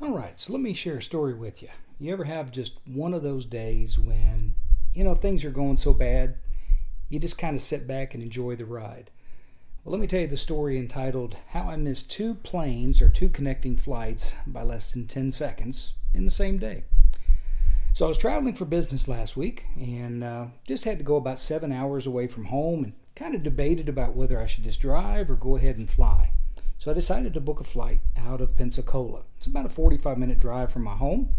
All 0.00 0.16
right, 0.16 0.38
so 0.38 0.52
let 0.52 0.62
me 0.62 0.74
share 0.74 0.98
a 0.98 1.02
story 1.02 1.34
with 1.34 1.60
you. 1.60 1.70
You 1.98 2.12
ever 2.12 2.22
have 2.22 2.52
just 2.52 2.74
one 2.86 3.12
of 3.12 3.24
those 3.24 3.44
days 3.44 3.98
when, 3.98 4.54
you 4.94 5.02
know, 5.02 5.16
things 5.16 5.44
are 5.44 5.50
going 5.50 5.76
so 5.76 5.92
bad, 5.92 6.36
you 7.08 7.18
just 7.18 7.36
kind 7.36 7.56
of 7.56 7.62
sit 7.62 7.88
back 7.88 8.14
and 8.14 8.22
enjoy 8.22 8.54
the 8.54 8.64
ride? 8.64 9.10
Well, 9.82 9.90
let 9.90 10.00
me 10.00 10.06
tell 10.06 10.20
you 10.20 10.28
the 10.28 10.36
story 10.36 10.78
entitled 10.78 11.36
How 11.48 11.62
I 11.62 11.74
Missed 11.74 12.12
Two 12.12 12.34
Planes 12.34 13.02
or 13.02 13.08
Two 13.08 13.28
Connecting 13.28 13.76
Flights 13.76 14.34
by 14.46 14.62
Less 14.62 14.92
Than 14.92 15.08
10 15.08 15.32
Seconds 15.32 15.94
in 16.14 16.24
the 16.24 16.30
Same 16.30 16.58
Day. 16.58 16.84
So 17.92 18.06
I 18.06 18.08
was 18.08 18.18
traveling 18.18 18.54
for 18.54 18.66
business 18.66 19.08
last 19.08 19.36
week 19.36 19.64
and 19.74 20.22
uh, 20.22 20.46
just 20.64 20.84
had 20.84 20.98
to 20.98 21.04
go 21.04 21.16
about 21.16 21.40
seven 21.40 21.72
hours 21.72 22.06
away 22.06 22.28
from 22.28 22.44
home 22.44 22.84
and 22.84 22.92
kind 23.16 23.34
of 23.34 23.42
debated 23.42 23.88
about 23.88 24.14
whether 24.14 24.40
I 24.40 24.46
should 24.46 24.62
just 24.62 24.80
drive 24.80 25.28
or 25.28 25.34
go 25.34 25.56
ahead 25.56 25.76
and 25.76 25.90
fly. 25.90 26.30
So 26.78 26.92
I 26.92 26.94
decided 26.94 27.34
to 27.34 27.40
book 27.40 27.60
a 27.60 27.64
flight 27.64 28.00
out 28.16 28.40
of 28.40 28.56
Pensacola. 28.56 29.22
It's 29.36 29.46
about 29.46 29.66
a 29.66 29.68
45 29.68 30.16
minute 30.16 30.38
drive 30.38 30.72
from 30.72 30.84
my 30.84 30.94
home, 30.94 31.30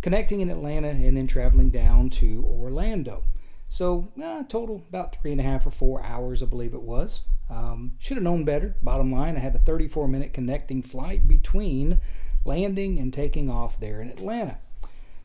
connecting 0.00 0.40
in 0.40 0.50
Atlanta 0.50 0.88
and 0.88 1.16
then 1.16 1.26
traveling 1.26 1.70
down 1.70 2.10
to 2.10 2.44
Orlando. 2.46 3.24
So, 3.68 4.12
uh, 4.22 4.44
total 4.44 4.84
about 4.88 5.20
three 5.20 5.32
and 5.32 5.40
a 5.40 5.44
half 5.44 5.66
or 5.66 5.72
four 5.72 6.00
hours, 6.04 6.42
I 6.42 6.46
believe 6.46 6.74
it 6.74 6.82
was. 6.82 7.22
Um, 7.50 7.94
should 7.98 8.16
have 8.16 8.22
known 8.22 8.44
better. 8.44 8.76
Bottom 8.82 9.12
line, 9.12 9.36
I 9.36 9.40
had 9.40 9.56
a 9.56 9.58
34 9.58 10.06
minute 10.06 10.32
connecting 10.32 10.80
flight 10.80 11.26
between 11.26 11.98
landing 12.44 12.98
and 13.00 13.12
taking 13.12 13.50
off 13.50 13.80
there 13.80 14.00
in 14.00 14.08
Atlanta. 14.08 14.58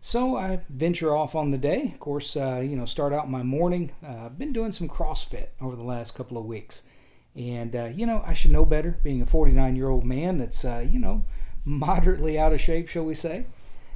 So 0.02 0.36
I 0.36 0.62
venture 0.70 1.16
off 1.16 1.36
on 1.36 1.52
the 1.52 1.58
day. 1.58 1.92
Of 1.94 2.00
course, 2.00 2.36
uh, 2.36 2.62
you 2.64 2.76
know, 2.76 2.86
start 2.86 3.14
out 3.14 3.30
my 3.30 3.44
morning. 3.44 3.92
Uh, 4.04 4.26
I've 4.26 4.40
been 4.40 4.54
doing 4.54 4.72
some 4.72 4.90
CrossFit 4.90 5.50
over 5.62 5.76
the 5.76 5.84
last 5.84 6.16
couple 6.16 6.38
of 6.38 6.46
weeks. 6.46 6.82
And, 7.36 7.76
uh, 7.76 7.86
you 7.86 8.06
know, 8.06 8.24
I 8.26 8.34
should 8.34 8.52
know 8.52 8.66
better 8.66 9.00
being 9.04 9.22
a 9.22 9.26
49 9.26 9.76
year 9.76 9.90
old 9.90 10.04
man 10.04 10.38
that's, 10.38 10.66
uh, 10.66 10.86
you 10.90 11.00
know, 11.00 11.26
moderately 11.66 12.40
out 12.40 12.54
of 12.54 12.62
shape, 12.62 12.88
shall 12.88 13.06
we 13.06 13.16
say. 13.16 13.46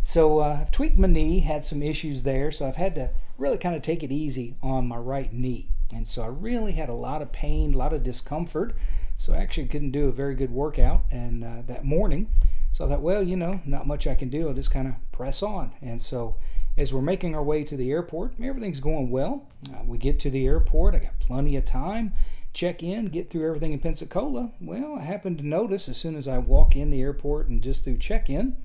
So 0.04 0.40
uh, 0.40 0.60
I've 0.62 0.72
tweaked 0.72 0.98
my 0.98 1.08
knee, 1.08 1.40
had 1.40 1.66
some 1.66 1.82
issues 1.82 2.24
there, 2.24 2.52
so 2.52 2.68
I've 2.68 2.76
had 2.76 2.96
to 2.96 3.10
really 3.38 3.58
kind 3.58 3.76
of 3.76 3.82
take 3.82 4.04
it 4.04 4.12
easy 4.12 4.56
on 4.62 4.88
my 4.88 4.98
right 4.98 5.34
knee. 5.34 5.70
And 5.94 6.08
so 6.08 6.24
I 6.24 6.28
really 6.28 6.74
had 6.74 6.90
a 6.90 6.94
lot 6.94 7.22
of 7.22 7.32
pain, 7.32 7.74
a 7.74 7.78
lot 7.78 7.94
of 7.94 8.04
discomfort. 8.04 8.76
So 9.18 9.34
I 9.34 9.38
actually 9.38 9.68
couldn't 9.68 9.92
do 9.92 10.08
a 10.08 10.12
very 10.12 10.36
good 10.36 10.52
workout 10.52 11.04
and 11.12 11.44
uh, 11.44 11.62
that 11.68 11.86
morning. 11.86 12.30
So 12.72 12.86
I 12.86 12.90
thought, 12.90 13.02
well, 13.02 13.24
you 13.24 13.38
know, 13.38 13.62
not 13.66 13.88
much 13.88 14.08
I 14.08 14.16
can 14.16 14.30
do. 14.30 14.48
I'll 14.48 14.54
just 14.54 14.72
kind 14.72 14.88
of 14.88 14.96
press 15.12 15.44
on. 15.44 15.72
And 15.82 16.02
so 16.02 16.36
as 16.76 16.92
we're 16.92 17.02
making 17.02 17.36
our 17.36 17.44
way 17.44 17.64
to 17.64 17.78
the 17.78 17.92
airport, 17.92 18.34
everything's 18.42 18.80
going 18.80 19.12
well. 19.12 19.48
Uh, 19.70 19.84
we 19.86 19.98
get 19.98 20.20
to 20.22 20.32
the 20.32 20.46
airport. 20.46 20.96
I 20.96 21.00
got 21.00 21.20
plenty 21.20 21.56
of 21.56 21.66
time 21.66 22.14
check 22.54 22.84
in, 22.84 23.08
get 23.08 23.30
through 23.30 23.48
everything 23.48 23.74
in 23.74 23.80
Pensacola. 23.80 24.52
Well, 24.62 24.98
I 25.00 25.04
happen 25.04 25.38
to 25.38 25.46
notice 25.46 25.90
as 25.90 25.98
soon 25.98 26.16
as 26.16 26.28
I 26.28 26.38
walk 26.38 26.76
in 26.76 26.92
the 26.92 27.02
airport 27.02 27.48
and 27.48 27.62
just 27.62 27.84
through 27.84 27.98
check 27.98 28.30
in, 28.30 28.56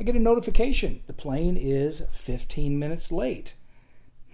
I 0.00 0.04
get 0.04 0.16
a 0.16 0.20
notification. 0.20 1.02
The 1.06 1.12
plane 1.12 1.56
is 1.56 2.02
15 2.12 2.78
minutes 2.78 3.12
late. 3.12 3.54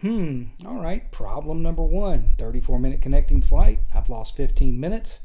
Hmm, 0.00 0.44
all 0.66 0.80
right, 0.80 1.10
problem 1.10 1.62
number 1.62 1.82
one 1.82 2.34
34 2.38 2.78
minute 2.78 3.02
connecting 3.02 3.42
flight. 3.42 3.80
I've 3.94 4.10
lost 4.10 4.36
15 4.36 4.78
minutes. 4.78 5.20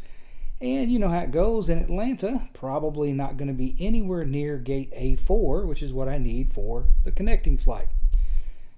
And 0.62 0.92
you 0.92 1.00
know 1.00 1.10
how 1.10 1.20
it 1.20 1.32
goes 1.32 1.70
in 1.70 1.78
Atlanta, 1.78 2.50
probably 2.54 3.14
not 3.14 3.38
going 3.38 3.48
to 3.48 3.54
be 3.54 3.78
anywhere 3.80 4.26
near 4.26 4.58
gate 4.58 4.92
A4, 4.94 5.66
which 5.66 5.82
is 5.82 5.94
what 5.94 6.10
I 6.10 6.18
need 6.18 6.52
for 6.52 6.88
the 7.06 7.12
connecting 7.12 7.58
flight. 7.58 7.88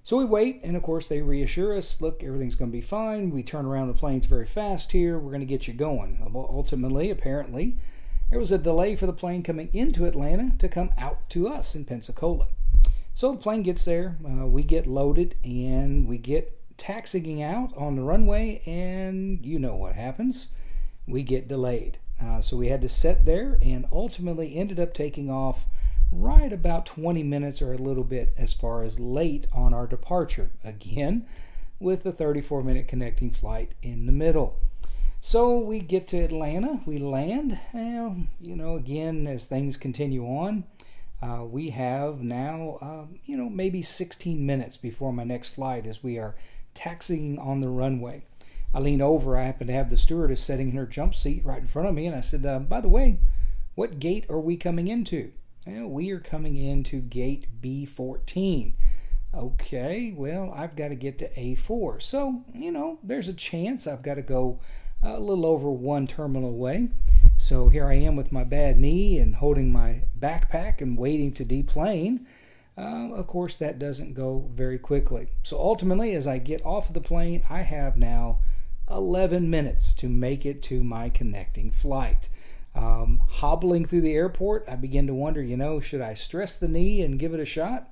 So 0.04 0.16
we 0.16 0.24
wait, 0.24 0.60
and 0.64 0.76
of 0.76 0.82
course, 0.82 1.06
they 1.06 1.20
reassure 1.20 1.76
us 1.76 2.00
look, 2.00 2.24
everything's 2.24 2.56
going 2.56 2.72
to 2.72 2.76
be 2.76 2.80
fine. 2.80 3.30
We 3.30 3.44
turn 3.44 3.66
around 3.66 3.86
the 3.86 3.94
planes 3.94 4.26
very 4.26 4.46
fast 4.46 4.90
here. 4.90 5.16
We're 5.16 5.30
going 5.30 5.40
to 5.40 5.46
get 5.46 5.68
you 5.68 5.74
going. 5.74 6.18
Ultimately, 6.34 7.08
apparently, 7.08 7.76
there 8.28 8.40
was 8.40 8.50
a 8.50 8.58
delay 8.58 8.96
for 8.96 9.06
the 9.06 9.12
plane 9.12 9.44
coming 9.44 9.68
into 9.72 10.06
Atlanta 10.06 10.56
to 10.58 10.68
come 10.68 10.90
out 10.98 11.30
to 11.30 11.48
us 11.48 11.76
in 11.76 11.84
Pensacola. 11.84 12.48
So 13.14 13.32
the 13.32 13.38
plane 13.38 13.62
gets 13.62 13.84
there, 13.84 14.16
uh, 14.24 14.46
we 14.46 14.62
get 14.62 14.86
loaded, 14.86 15.36
and 15.44 16.08
we 16.08 16.18
get 16.18 16.58
taxiing 16.78 17.42
out 17.42 17.72
on 17.76 17.94
the 17.94 18.02
runway, 18.02 18.62
and 18.66 19.44
you 19.44 19.58
know 19.58 19.76
what 19.76 19.94
happens. 19.94 20.48
We 21.06 21.22
get 21.22 21.46
delayed. 21.46 21.98
Uh, 22.20 22.40
so 22.40 22.56
we 22.56 22.68
had 22.68 22.82
to 22.82 22.88
sit 22.88 23.24
there 23.24 23.58
and 23.62 23.86
ultimately 23.92 24.56
ended 24.56 24.80
up 24.80 24.94
taking 24.94 25.30
off 25.30 25.66
right 26.12 26.52
about 26.52 26.86
20 26.86 27.22
minutes 27.22 27.62
or 27.62 27.72
a 27.72 27.78
little 27.78 28.04
bit 28.04 28.34
as 28.36 28.52
far 28.52 28.84
as 28.84 29.00
late 29.00 29.46
on 29.52 29.72
our 29.72 29.86
departure. 29.86 30.50
Again, 30.62 31.26
with 31.80 32.04
the 32.04 32.12
34 32.12 32.62
minute 32.62 32.86
connecting 32.86 33.30
flight 33.30 33.72
in 33.82 34.06
the 34.06 34.12
middle. 34.12 34.56
So 35.20 35.58
we 35.58 35.80
get 35.80 36.08
to 36.08 36.18
Atlanta, 36.18 36.80
we 36.84 36.98
land, 36.98 37.58
and, 37.72 38.28
you 38.40 38.56
know, 38.56 38.74
again, 38.74 39.26
as 39.26 39.44
things 39.44 39.76
continue 39.76 40.24
on, 40.24 40.64
uh, 41.22 41.44
we 41.44 41.70
have 41.70 42.22
now, 42.22 42.78
uh, 42.82 43.04
you 43.24 43.36
know, 43.36 43.48
maybe 43.48 43.82
16 43.82 44.44
minutes 44.44 44.76
before 44.76 45.12
my 45.12 45.22
next 45.22 45.50
flight 45.50 45.86
as 45.86 46.02
we 46.02 46.18
are 46.18 46.34
taxiing 46.74 47.38
on 47.38 47.60
the 47.60 47.68
runway. 47.68 48.24
I 48.74 48.80
lean 48.80 49.00
over, 49.00 49.38
I 49.38 49.44
happen 49.44 49.68
to 49.68 49.72
have 49.72 49.90
the 49.90 49.96
stewardess 49.96 50.42
sitting 50.42 50.70
in 50.70 50.76
her 50.76 50.86
jump 50.86 51.14
seat 51.14 51.44
right 51.44 51.60
in 51.60 51.68
front 51.68 51.88
of 51.88 51.94
me, 51.94 52.06
and 52.06 52.16
I 52.16 52.20
said, 52.20 52.44
uh, 52.44 52.58
By 52.58 52.80
the 52.80 52.88
way, 52.88 53.18
what 53.76 54.00
gate 54.00 54.26
are 54.28 54.40
we 54.40 54.56
coming 54.56 54.88
into? 54.88 55.30
Well, 55.66 55.86
we 55.86 56.10
are 56.10 56.18
coming 56.18 56.56
into 56.56 57.00
gate 57.00 57.46
B14. 57.62 58.72
Okay, 59.32 60.12
well, 60.14 60.52
I've 60.54 60.74
got 60.74 60.88
to 60.88 60.96
get 60.96 61.18
to 61.18 61.28
A4. 61.34 62.02
So, 62.02 62.42
you 62.52 62.72
know, 62.72 62.98
there's 63.02 63.28
a 63.28 63.32
chance 63.32 63.86
I've 63.86 64.02
got 64.02 64.14
to 64.14 64.22
go 64.22 64.60
a 65.02 65.20
little 65.20 65.46
over 65.46 65.70
one 65.70 66.06
terminal 66.06 66.50
away. 66.50 66.88
So 67.38 67.68
here 67.68 67.86
I 67.86 67.94
am 67.94 68.16
with 68.16 68.32
my 68.32 68.44
bad 68.44 68.76
knee 68.78 69.18
and 69.18 69.36
holding 69.36 69.70
my 69.70 70.02
backpack 70.18 70.80
and 70.80 70.98
waiting 70.98 71.32
to 71.34 71.44
deplane. 71.44 72.26
Uh, 72.76 73.12
of 73.12 73.26
course, 73.26 73.56
that 73.56 73.78
doesn't 73.78 74.14
go 74.14 74.50
very 74.54 74.78
quickly. 74.78 75.28
So 75.42 75.58
ultimately, 75.58 76.14
as 76.14 76.26
I 76.26 76.38
get 76.38 76.64
off 76.66 76.88
of 76.88 76.94
the 76.94 77.00
plane, 77.00 77.44
I 77.48 77.62
have 77.62 77.96
now 77.96 78.40
11 78.90 79.48
minutes 79.48 79.94
to 79.94 80.08
make 80.08 80.44
it 80.44 80.62
to 80.64 80.82
my 80.82 81.08
connecting 81.08 81.70
flight. 81.70 82.28
Um, 82.74 83.20
hobbling 83.28 83.86
through 83.86 84.00
the 84.00 84.14
airport, 84.14 84.64
I 84.68 84.76
begin 84.76 85.06
to 85.06 85.14
wonder, 85.14 85.42
you 85.42 85.56
know, 85.56 85.80
should 85.80 86.00
I 86.00 86.14
stress 86.14 86.56
the 86.56 86.68
knee 86.68 87.02
and 87.02 87.18
give 87.18 87.34
it 87.34 87.40
a 87.40 87.44
shot? 87.44 87.90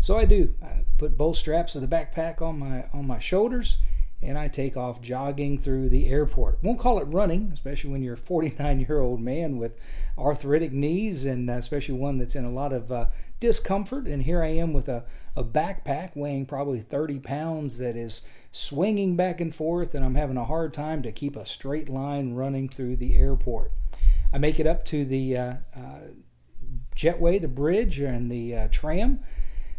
So 0.00 0.16
I 0.16 0.24
do. 0.24 0.54
I 0.62 0.84
put 0.98 1.18
both 1.18 1.36
straps 1.36 1.74
of 1.74 1.80
the 1.80 1.88
backpack 1.88 2.40
on 2.40 2.58
my 2.58 2.84
on 2.92 3.06
my 3.06 3.18
shoulders 3.18 3.78
and 4.22 4.38
I 4.38 4.48
take 4.48 4.76
off 4.76 5.02
jogging 5.02 5.58
through 5.58 5.88
the 5.88 6.08
airport. 6.08 6.62
Won't 6.62 6.78
call 6.78 6.98
it 6.98 7.04
running, 7.04 7.50
especially 7.52 7.90
when 7.90 8.02
you're 8.02 8.14
a 8.14 8.18
49 8.18 8.80
year 8.80 9.00
old 9.00 9.20
man 9.20 9.58
with 9.58 9.72
arthritic 10.18 10.72
knees 10.72 11.24
and 11.24 11.50
uh, 11.50 11.54
especially 11.54 11.94
one 11.94 12.18
that's 12.18 12.34
in 12.34 12.44
a 12.44 12.50
lot 12.50 12.72
of 12.72 12.90
uh, 12.90 13.06
discomfort. 13.40 14.06
And 14.06 14.22
here 14.22 14.42
I 14.42 14.48
am 14.48 14.72
with 14.72 14.88
a, 14.88 15.04
a 15.36 15.44
backpack 15.44 16.16
weighing 16.16 16.46
probably 16.46 16.80
30 16.80 17.18
pounds 17.20 17.78
that 17.78 17.96
is 17.96 18.22
swinging 18.52 19.16
back 19.16 19.40
and 19.40 19.54
forth, 19.54 19.94
and 19.94 20.04
I'm 20.04 20.14
having 20.14 20.38
a 20.38 20.44
hard 20.44 20.72
time 20.72 21.02
to 21.02 21.12
keep 21.12 21.36
a 21.36 21.44
straight 21.44 21.88
line 21.88 22.32
running 22.32 22.68
through 22.68 22.96
the 22.96 23.16
airport. 23.16 23.70
I 24.32 24.38
make 24.38 24.60
it 24.60 24.66
up 24.66 24.84
to 24.86 25.04
the 25.04 25.36
uh, 25.36 25.54
uh, 25.74 26.00
jetway, 26.94 27.40
the 27.40 27.48
bridge, 27.48 27.98
and 28.00 28.30
the 28.30 28.54
uh, 28.54 28.68
tram. 28.70 29.20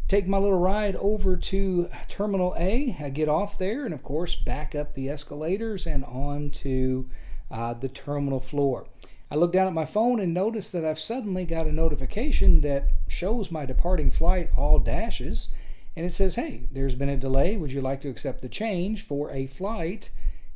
Take 0.07 0.27
my 0.27 0.37
little 0.37 0.57
ride 0.57 0.95
over 0.95 1.35
to 1.35 1.89
Terminal 2.07 2.55
A. 2.57 2.95
I 2.97 3.09
get 3.09 3.27
off 3.27 3.57
there, 3.57 3.83
and 3.83 3.93
of 3.93 4.03
course, 4.03 4.35
back 4.35 4.73
up 4.73 4.93
the 4.93 5.09
escalators 5.09 5.85
and 5.85 6.05
on 6.05 6.49
to 6.51 7.09
uh, 7.51 7.73
the 7.73 7.89
terminal 7.89 8.39
floor. 8.39 8.87
I 9.29 9.35
look 9.35 9.51
down 9.51 9.67
at 9.67 9.73
my 9.73 9.83
phone 9.83 10.21
and 10.21 10.33
notice 10.33 10.69
that 10.69 10.85
I've 10.85 10.99
suddenly 10.99 11.43
got 11.43 11.67
a 11.67 11.71
notification 11.73 12.61
that 12.61 12.87
shows 13.09 13.51
my 13.51 13.65
departing 13.65 14.09
flight 14.09 14.49
all 14.55 14.79
dashes, 14.79 15.49
and 15.97 16.05
it 16.05 16.13
says, 16.13 16.35
"Hey, 16.35 16.67
there's 16.71 16.95
been 16.95 17.09
a 17.09 17.17
delay. 17.17 17.57
Would 17.57 17.73
you 17.73 17.81
like 17.81 17.99
to 18.01 18.09
accept 18.09 18.41
the 18.41 18.47
change 18.47 19.05
for 19.05 19.29
a 19.31 19.47
flight 19.47 20.11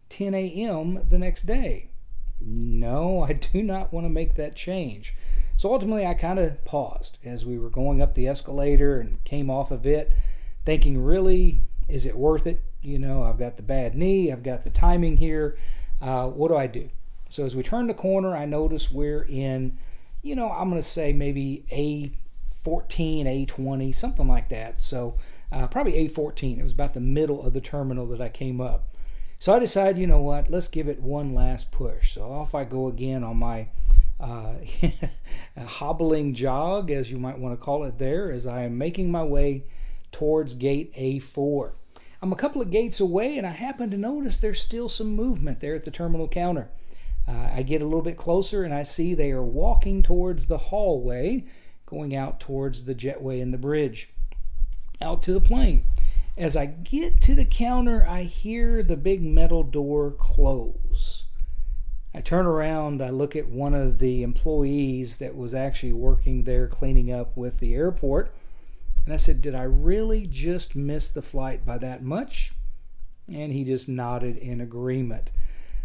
10 0.08 0.34
a.m. 0.34 1.06
the 1.10 1.20
next 1.20 1.44
day?" 1.44 1.91
No, 2.46 3.24
I 3.28 3.34
do 3.34 3.62
not 3.62 3.94
want 3.94 4.06
to 4.06 4.10
make 4.10 4.36
that 4.36 4.56
change. 4.56 5.16
So 5.58 5.72
ultimately, 5.74 6.06
I 6.06 6.14
kind 6.16 6.40
of 6.40 6.64
paused 6.66 7.18
as 7.24 7.46
we 7.46 7.60
were 7.60 7.70
going 7.70 8.02
up 8.02 8.16
the 8.16 8.28
escalator 8.28 9.00
and 9.00 9.24
came 9.24 9.50
off 9.50 9.70
of 9.70 9.86
it, 9.86 10.12
thinking, 10.66 11.04
really, 11.04 11.62
is 11.88 12.06
it 12.06 12.18
worth 12.18 12.48
it? 12.48 12.64
You 12.82 12.98
know, 12.98 13.24
I've 13.24 13.38
got 13.38 13.58
the 13.58 13.64
bad 13.64 13.96
knee, 13.96 14.32
I've 14.32 14.44
got 14.44 14.64
the 14.64 14.70
timing 14.72 15.18
here. 15.18 15.58
Uh, 16.02 16.28
what 16.28 16.48
do 16.48 16.58
I 16.58 16.66
do? 16.66 16.90
So 17.30 17.46
as 17.46 17.56
we 17.56 17.64
turn 17.64 17.88
the 17.88 17.94
corner, 17.94 18.36
I 18.36 18.46
notice 18.46 18.92
we're 18.92 19.24
in, 19.24 19.78
you 20.22 20.36
know, 20.36 20.50
I'm 20.52 20.70
going 20.70 20.82
to 20.82 20.88
say 20.88 21.14
maybe 21.14 21.64
A14, 22.66 23.48
A20, 23.48 23.96
something 23.96 24.28
like 24.28 24.50
that. 24.50 24.82
So 24.82 25.16
uh, 25.52 25.68
probably 25.68 25.94
A14. 26.10 26.60
It 26.60 26.64
was 26.64 26.74
about 26.74 26.94
the 26.94 27.00
middle 27.00 27.46
of 27.46 27.54
the 27.54 27.62
terminal 27.62 28.08
that 28.08 28.22
I 28.22 28.30
came 28.30 28.60
up. 28.60 28.91
So 29.42 29.56
I 29.56 29.58
decided, 29.58 29.98
you 29.98 30.06
know 30.06 30.22
what, 30.22 30.52
let's 30.52 30.68
give 30.68 30.88
it 30.88 31.02
one 31.02 31.34
last 31.34 31.72
push. 31.72 32.14
So 32.14 32.32
off 32.32 32.54
I 32.54 32.64
go 32.64 32.88
again 32.88 33.24
on 33.24 33.38
my 33.38 33.70
uh, 34.20 34.54
hobbling 35.66 36.36
jog, 36.36 36.92
as 36.92 37.10
you 37.10 37.18
might 37.18 37.40
want 37.40 37.60
to 37.60 37.66
call 37.66 37.84
it 37.86 37.98
there, 37.98 38.32
as 38.32 38.46
I 38.46 38.66
am 38.66 38.78
making 38.78 39.10
my 39.10 39.24
way 39.24 39.64
towards 40.12 40.54
gate 40.54 40.94
A4. 40.94 41.72
I'm 42.22 42.32
a 42.32 42.36
couple 42.36 42.62
of 42.62 42.70
gates 42.70 43.00
away, 43.00 43.36
and 43.36 43.48
I 43.48 43.50
happen 43.50 43.90
to 43.90 43.98
notice 43.98 44.38
there's 44.38 44.62
still 44.62 44.90
some 44.90 45.16
movement 45.16 45.60
there 45.60 45.74
at 45.74 45.86
the 45.86 45.90
terminal 45.92 46.28
counter. 46.28 46.70
Uh, 47.28 47.50
I 47.52 47.64
get 47.64 47.82
a 47.82 47.86
little 47.86 48.04
bit 48.04 48.20
closer, 48.20 48.64
and 48.64 48.76
I 48.76 48.84
see 48.84 49.16
they 49.16 49.32
are 49.32 49.42
walking 49.42 50.04
towards 50.04 50.46
the 50.46 50.60
hallway 50.60 51.46
going 51.88 52.16
out 52.16 52.40
towards 52.40 52.86
the 52.86 52.94
jetway 52.94 53.42
and 53.42 53.52
the 53.52 53.58
bridge, 53.58 54.14
out 55.02 55.24
to 55.24 55.34
the 55.34 55.42
plane. 55.42 55.84
As 56.38 56.56
I 56.56 56.66
get 56.66 57.22
to 57.22 57.36
the 57.36 57.46
counter, 57.46 58.06
I 58.08 58.24
hear 58.24 58.84
the 58.84 58.96
big 58.96 59.22
metal 59.22 59.64
door 59.64 60.12
close. 60.12 61.26
I 62.14 62.22
turn 62.22 62.46
around, 62.46 63.02
I 63.02 63.10
look 63.10 63.36
at 63.36 63.50
one 63.50 63.74
of 63.74 64.00
the 64.00 64.24
employees 64.24 65.18
that 65.18 65.36
was 65.36 65.54
actually 65.54 65.94
working 65.94 66.44
there 66.44 66.68
cleaning 66.68 67.12
up 67.12 67.36
with 67.38 67.60
the 67.60 67.74
airport, 67.74 68.34
and 69.06 69.14
I 69.14 69.18
said, 69.18 69.42
Did 69.42 69.56
I 69.56 69.64
really 69.64 70.26
just 70.26 70.76
miss 70.76 71.08
the 71.08 71.22
flight 71.22 71.66
by 71.66 71.78
that 71.80 72.04
much? 72.04 72.54
And 73.32 73.52
he 73.54 73.64
just 73.64 73.88
nodded 73.88 74.38
in 74.38 74.62
agreement. 74.62 75.32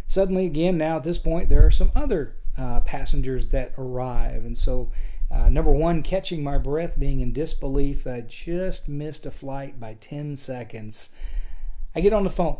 Suddenly, 0.08 0.46
again, 0.46 0.78
now 0.78 0.96
at 0.96 1.04
this 1.04 1.18
point, 1.18 1.48
there 1.48 1.64
are 1.64 1.70
some 1.70 1.90
other 1.94 2.36
uh, 2.56 2.80
passengers 2.80 3.46
that 3.48 3.72
arrive. 3.76 4.44
And 4.44 4.56
so, 4.56 4.90
uh, 5.30 5.48
number 5.48 5.72
one, 5.72 6.02
catching 6.02 6.42
my 6.42 6.58
breath, 6.58 6.98
being 6.98 7.20
in 7.20 7.32
disbelief, 7.32 8.06
I 8.06 8.20
just 8.20 8.88
missed 8.88 9.26
a 9.26 9.30
flight 9.30 9.80
by 9.80 9.94
10 10.00 10.36
seconds. 10.36 11.10
I 11.94 12.00
get 12.00 12.12
on 12.12 12.24
the 12.24 12.30
phone. 12.30 12.58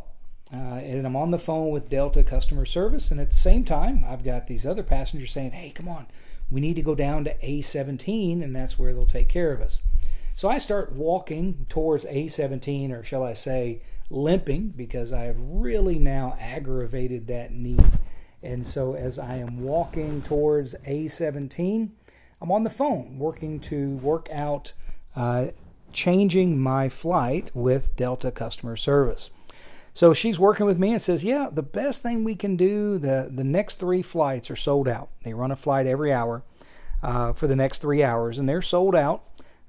Uh, 0.52 0.78
and 0.78 1.04
I'm 1.04 1.16
on 1.16 1.32
the 1.32 1.38
phone 1.38 1.70
with 1.70 1.88
Delta 1.88 2.22
customer 2.22 2.64
service, 2.64 3.10
and 3.10 3.20
at 3.20 3.32
the 3.32 3.36
same 3.36 3.64
time, 3.64 4.04
I've 4.06 4.22
got 4.22 4.46
these 4.46 4.64
other 4.64 4.84
passengers 4.84 5.32
saying, 5.32 5.50
Hey, 5.50 5.70
come 5.70 5.88
on, 5.88 6.06
we 6.50 6.60
need 6.60 6.76
to 6.76 6.82
go 6.82 6.94
down 6.94 7.24
to 7.24 7.34
A17, 7.38 8.42
and 8.42 8.54
that's 8.54 8.78
where 8.78 8.94
they'll 8.94 9.06
take 9.06 9.28
care 9.28 9.52
of 9.52 9.60
us. 9.60 9.80
So 10.36 10.48
I 10.48 10.58
start 10.58 10.92
walking 10.92 11.66
towards 11.68 12.04
A17, 12.04 12.92
or 12.92 13.02
shall 13.02 13.24
I 13.24 13.32
say, 13.32 13.82
limping, 14.08 14.68
because 14.76 15.12
I 15.12 15.24
have 15.24 15.36
really 15.38 15.98
now 15.98 16.36
aggravated 16.38 17.26
that 17.26 17.52
knee. 17.52 17.80
And 18.42 18.64
so 18.64 18.94
as 18.94 19.18
I 19.18 19.36
am 19.38 19.62
walking 19.62 20.22
towards 20.22 20.76
A17, 20.86 21.90
I'm 22.40 22.52
on 22.52 22.64
the 22.64 22.70
phone 22.70 23.18
working 23.18 23.60
to 23.60 23.96
work 23.96 24.28
out 24.30 24.72
uh, 25.14 25.46
changing 25.92 26.60
my 26.60 26.88
flight 26.88 27.50
with 27.54 27.96
Delta 27.96 28.30
customer 28.30 28.76
service. 28.76 29.30
So 29.94 30.12
she's 30.12 30.38
working 30.38 30.66
with 30.66 30.78
me 30.78 30.92
and 30.92 31.00
says, 31.00 31.24
"Yeah, 31.24 31.48
the 31.50 31.62
best 31.62 32.02
thing 32.02 32.22
we 32.22 32.34
can 32.34 32.56
do. 32.56 32.98
the 32.98 33.30
The 33.32 33.44
next 33.44 33.78
three 33.78 34.02
flights 34.02 34.50
are 34.50 34.56
sold 34.56 34.88
out. 34.88 35.08
They 35.22 35.32
run 35.32 35.50
a 35.50 35.56
flight 35.56 35.86
every 35.86 36.12
hour 36.12 36.42
uh, 37.02 37.32
for 37.32 37.46
the 37.46 37.56
next 37.56 37.78
three 37.78 38.02
hours, 38.02 38.38
and 38.38 38.46
they're 38.46 38.60
sold 38.60 38.94
out. 38.94 39.22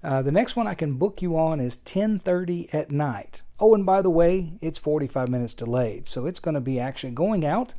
Uh, 0.04 0.22
the 0.22 0.32
next 0.32 0.56
one 0.56 0.68
I 0.68 0.74
can 0.74 0.94
book 0.94 1.22
you 1.22 1.38
on 1.38 1.62
is 1.62 1.78
10:30 1.78 2.74
at 2.74 2.92
night. 2.92 3.42
Oh, 3.60 3.74
and 3.74 3.86
by 3.86 4.02
the 4.02 4.10
way, 4.10 4.52
it's 4.60 4.78
45 4.78 5.30
minutes 5.30 5.56
delayed, 5.56 6.06
so 6.08 6.26
it's 6.26 6.40
going 6.42 6.56
to 6.56 6.62
be 6.62 6.78
actually 6.78 7.12
going 7.12 7.46
out 7.46 7.74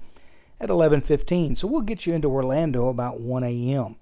at 0.59 0.71
11:15. 0.71 1.55
So 1.55 1.69
we'll 1.69 1.83
get 1.83 2.07
you 2.07 2.15
into 2.15 2.31
Orlando 2.31 2.89
about 2.89 3.21
1 3.21 3.45
a.m. 3.45 3.97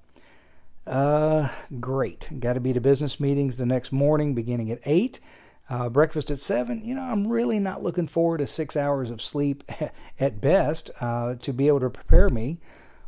Uh, 0.86 1.48
great. 1.80 2.28
Got 2.38 2.52
to 2.52 2.60
be 2.60 2.72
to 2.72 2.80
business 2.80 3.18
meetings 3.18 3.56
the 3.56 3.66
next 3.66 3.92
morning, 3.92 4.34
beginning 4.34 4.70
at 4.70 4.80
8. 4.84 5.20
Uh, 5.68 5.88
breakfast 5.88 6.30
at 6.30 6.38
7. 6.38 6.84
You 6.84 6.94
know, 6.94 7.02
I'm 7.02 7.26
really 7.26 7.58
not 7.58 7.82
looking 7.82 8.06
forward 8.06 8.38
to 8.38 8.46
six 8.46 8.76
hours 8.76 9.10
of 9.10 9.20
sleep 9.20 9.64
at 10.20 10.40
best 10.40 10.90
uh, 11.00 11.34
to 11.36 11.52
be 11.52 11.66
able 11.66 11.80
to 11.80 11.90
prepare 11.90 12.28
me 12.28 12.58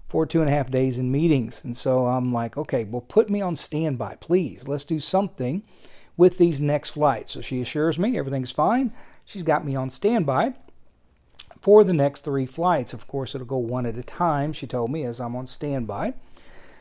for 0.09 0.27
two 0.27 0.41
and 0.41 0.49
a 0.49 0.53
half 0.53 0.71
days 0.71 0.99
in 0.99 1.13
meetings. 1.13 1.63
And 1.63 1.77
so 1.77 2.07
I'm 2.07 2.33
like, 2.33 2.57
okay, 2.57 2.85
well, 2.85 3.03
put 3.03 3.31
me 3.31 3.41
on 3.41 3.55
standby, 3.55 4.17
please. 4.17 4.67
Let's 4.67 4.85
do 4.85 4.99
something 4.99 5.63
with 6.17 6.39
these 6.39 6.61
next 6.61 6.91
flights. 6.91 7.33
So 7.33 7.41
she 7.41 7.61
assures 7.61 7.99
me 7.99 8.19
everything's 8.19 8.51
fine. 8.51 8.93
She's 9.25 9.43
got 9.45 9.65
me 9.65 9.77
on 9.77 9.91
standby 9.91 10.55
for 11.61 11.85
the 11.85 11.93
next 11.93 12.25
three 12.25 12.47
flights. 12.47 12.93
Of 12.93 13.07
course, 13.07 13.35
it'll 13.35 13.47
go 13.47 13.59
one 13.59 13.87
at 13.87 13.99
a 13.99 14.03
time, 14.03 14.53
she 14.53 14.67
told 14.67 14.91
me, 14.91 15.05
as 15.05 15.21
I'm 15.21 15.37
on 15.37 15.47
standby. 15.47 16.15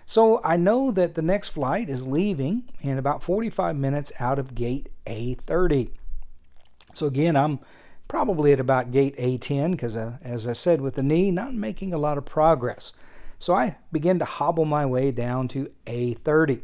So 0.08 0.40
I 0.42 0.56
know 0.56 0.90
that 0.92 1.16
the 1.16 1.22
next 1.22 1.50
flight 1.50 1.90
is 1.90 2.08
leaving 2.08 2.64
in 2.80 2.98
about 2.98 3.22
45 3.22 3.76
minutes 3.76 4.14
out 4.22 4.40
of 4.40 4.56
gate 4.56 4.88
A30. 5.06 5.90
So 6.94 7.08
again, 7.08 7.36
I'm 7.36 7.60
probably 8.08 8.54
at 8.54 8.60
about 8.62 8.92
gate 8.92 9.18
A10 9.18 9.72
because, 9.72 9.98
uh, 9.98 10.14
as 10.22 10.48
I 10.48 10.54
said, 10.54 10.80
with 10.80 10.96
the 10.96 11.04
knee, 11.04 11.30
not 11.30 11.54
making 11.54 11.94
a 11.94 11.98
lot 11.98 12.18
of 12.18 12.24
progress. 12.24 12.94
So 13.38 13.54
I 13.54 13.76
begin 13.92 14.18
to 14.20 14.26
hobble 14.26 14.64
my 14.64 14.86
way 14.86 15.12
down 15.12 15.50
to 15.50 15.70
A30. 15.86 16.62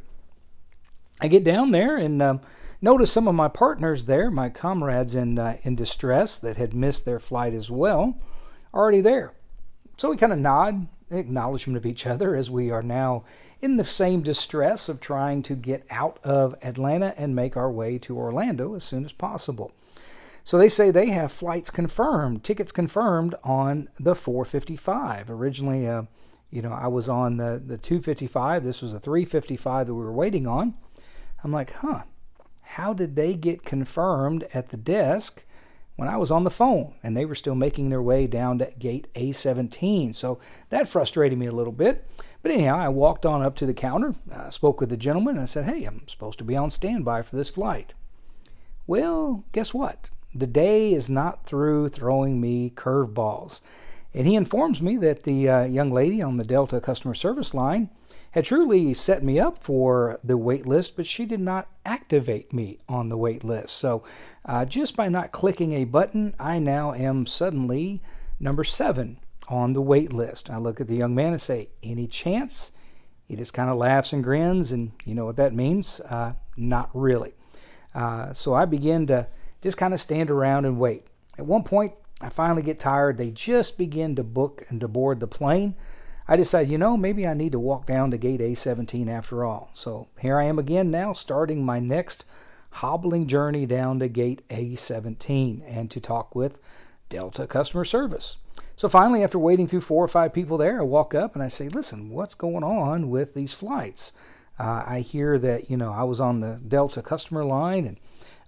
I 1.20 1.28
get 1.28 1.44
down 1.44 1.72
there 1.72 1.98
and 1.98 2.22
um, 2.22 2.42
notice 2.82 3.12
some 3.12 3.28
of 3.28 3.36
my 3.36 3.50
partners 3.50 4.06
there, 4.06 4.32
my 4.32 4.48
comrades 4.48 5.16
in, 5.16 5.38
uh, 5.38 5.58
in 5.64 5.76
distress 5.76 6.40
that 6.40 6.56
had 6.56 6.74
missed 6.74 7.04
their 7.04 7.20
flight 7.20 7.54
as 7.54 7.70
well, 7.70 8.18
already 8.74 9.02
there. 9.02 9.34
So 9.98 10.12
we 10.12 10.16
kind 10.16 10.32
of 10.32 10.40
nod, 10.40 10.88
acknowledgement 11.10 11.78
of 11.78 11.86
each 11.86 12.06
other 12.06 12.36
as 12.36 12.50
we 12.50 12.72
are 12.72 12.84
now 12.84 13.24
in 13.62 13.78
the 13.78 13.84
same 13.84 14.22
distress 14.22 14.90
of 14.90 15.00
trying 15.00 15.42
to 15.44 15.56
get 15.56 15.86
out 15.90 16.20
of 16.24 16.56
Atlanta 16.62 17.14
and 17.18 17.36
make 17.36 17.56
our 17.56 17.72
way 17.72 17.98
to 18.00 18.18
Orlando 18.18 18.76
as 18.76 18.84
soon 18.84 19.06
as 19.06 19.14
possible. 19.14 19.72
So 20.44 20.58
they 20.58 20.68
say 20.68 20.92
they 20.92 21.10
have 21.10 21.32
flights 21.32 21.70
confirmed, 21.70 22.44
tickets 22.44 22.72
confirmed 22.72 23.36
on 23.44 23.88
the 23.98 24.16
455. 24.16 25.30
Originally, 25.30 25.88
uh, 25.88 26.04
you 26.52 26.62
know, 26.62 26.74
I 26.74 26.88
was 26.88 27.08
on 27.08 27.38
the, 27.38 27.62
the 27.66 27.78
255. 27.78 28.64
This 28.64 28.82
was 28.82 28.94
a 28.94 29.00
355 29.00 29.88
that 29.88 29.94
we 29.94 30.04
were 30.04 30.12
waiting 30.12 30.46
on. 30.46 30.74
I'm 31.44 31.52
like, 31.52 31.72
huh, 31.72 32.04
how 32.64 32.94
did 32.94 33.16
they 33.16 33.36
get 33.36 33.64
confirmed 33.64 34.48
at 34.54 34.70
the 34.70 34.78
desk 34.78 35.46
when 35.96 36.08
I 36.08 36.18
was 36.18 36.32
on 36.32 36.44
the 36.44 36.50
phone 36.50 36.96
and 37.04 37.16
they 37.16 37.26
were 37.26 37.36
still 37.36 37.56
making 37.56 37.90
their 37.90 38.02
way 38.02 38.28
down 38.28 38.60
to 38.60 38.72
gate 38.78 39.08
A17? 39.16 40.14
So 40.16 40.40
that 40.70 40.88
frustrated 40.88 41.38
me 41.38 41.46
a 41.46 41.52
little 41.52 41.74
bit. 41.74 42.08
But 42.42 42.52
anyhow, 42.52 42.78
I 42.78 42.90
walked 42.90 43.26
on 43.26 43.42
up 43.42 43.56
to 43.58 43.66
the 43.66 43.74
counter, 43.74 44.16
spoke 44.50 44.80
with 44.82 44.90
the 44.90 44.98
gentleman, 44.98 45.36
and 45.36 45.44
I 45.44 45.46
said, 45.46 45.64
hey, 45.64 45.86
I'm 45.86 46.06
supposed 46.08 46.40
to 46.40 46.44
be 46.44 46.58
on 46.58 46.70
standby 46.72 47.22
for 47.22 47.36
this 47.36 47.50
flight. 47.50 47.94
Well, 48.86 49.46
guess 49.54 49.74
what? 49.74 50.10
The 50.36 50.48
day 50.48 50.94
is 50.94 51.10
not 51.10 51.46
through 51.46 51.90
throwing 51.90 52.42
me 52.42 52.72
curveballs. 52.76 53.62
And 54.14 54.28
he 54.28 54.36
informs 54.36 54.82
me 54.82 54.98
that 54.98 55.24
the 55.24 55.50
uh, 55.50 55.64
young 55.64 55.90
lady 55.90 56.22
on 56.22 56.38
the 56.38 56.44
Delta 56.44 56.82
customer 56.82 57.14
service 57.14 57.54
line 57.54 57.90
had 58.34 58.46
truly 58.46 58.96
set 58.96 59.24
me 59.24 59.40
up 59.40 59.64
for 59.64 60.20
the 60.24 60.38
wait 60.38 60.66
list, 60.66 60.96
but 60.96 61.06
she 61.06 61.24
did 61.24 61.40
not 61.40 61.70
activate 61.86 62.52
me 62.52 62.80
on 62.90 63.10
the 63.10 63.18
wait 63.18 63.44
list. 63.44 63.78
So 63.78 64.04
uh, 64.46 64.66
just 64.66 64.96
by 64.96 65.08
not 65.08 65.32
clicking 65.32 65.74
a 65.74 65.86
button, 65.86 66.34
I 66.40 66.58
now 66.58 66.94
am 66.94 67.28
suddenly 67.28 68.02
number 68.40 68.64
seven 68.64 69.20
on 69.50 69.74
the 69.74 69.84
wait 69.84 70.12
list. 70.12 70.50
I 70.50 70.58
look 70.58 70.82
at 70.82 70.88
the 70.88 70.96
young 70.96 71.14
man 71.14 71.34
and 71.34 71.42
say, 71.42 71.70
Any 71.84 72.08
chance? 72.08 72.72
He 73.28 73.36
just 73.36 73.54
kind 73.54 73.70
of 73.70 73.78
laughs 73.78 74.14
and 74.14 74.24
grins, 74.24 74.72
and 74.72 74.92
you 75.06 75.14
know 75.14 75.26
what 75.26 75.38
that 75.38 75.54
means? 75.54 76.00
Uh, 76.00 76.34
not 76.58 76.90
really. 76.96 77.34
Uh, 77.94 78.34
so 78.34 78.56
I 78.56 78.66
begin 78.66 79.06
to 79.08 79.28
just 79.62 79.78
kind 79.78 79.94
of 79.94 80.02
stand 80.02 80.32
around 80.32 80.66
and 80.66 80.80
wait. 80.80 81.06
At 81.38 81.46
one 81.46 81.64
point, 81.64 81.94
I 82.20 82.30
finally 82.30 82.64
get 82.64 82.80
tired. 82.80 83.20
They 83.20 83.30
just 83.30 83.78
begin 83.78 84.16
to 84.16 84.24
book 84.24 84.64
and 84.70 84.82
to 84.82 84.88
board 84.88 85.20
the 85.20 85.28
plane. 85.28 85.76
I 86.28 86.36
decide, 86.38 86.70
you 86.70 86.78
know, 86.78 86.96
maybe 86.96 87.28
I 87.28 87.34
need 87.34 87.52
to 87.52 87.60
walk 87.60 87.86
down 87.86 88.12
to 88.12 88.18
gate 88.18 88.40
A17 88.40 89.10
after 89.10 89.44
all. 89.44 89.70
So 89.74 90.08
here 90.20 90.38
I 90.38 90.46
am 90.46 90.58
again 90.58 90.90
now, 90.90 91.14
starting 91.14 91.66
my 91.66 91.80
next 91.80 92.26
hobbling 92.72 93.28
journey 93.28 93.66
down 93.66 94.00
to 94.00 94.08
gate 94.08 94.42
A17 94.50 95.62
and 95.68 95.92
to 95.92 96.00
talk 96.00 96.34
with 96.34 96.60
Delta 97.10 97.46
customer 97.46 97.86
service. 97.86 98.38
So 98.76 98.90
finally, 98.90 99.24
after 99.24 99.38
waiting 99.38 99.68
through 99.68 99.82
four 99.82 100.04
or 100.04 100.08
five 100.08 100.34
people 100.34 100.58
there, 100.58 100.80
I 100.80 100.84
walk 100.84 101.14
up 101.14 101.36
and 101.36 101.44
I 101.44 101.48
say, 101.48 101.70
listen, 101.70 102.10
what's 102.10 102.34
going 102.34 102.64
on 102.64 103.10
with 103.10 103.34
these 103.34 103.54
flights? 103.54 104.12
Uh, 104.60 104.84
I 104.86 105.00
hear 105.02 105.38
that, 105.40 105.70
you 105.70 105.78
know, 105.78 105.92
I 105.92 106.04
was 106.04 106.20
on 106.20 106.40
the 106.40 106.60
Delta 106.68 107.02
customer 107.02 107.44
line 107.44 107.86
and 107.86 107.98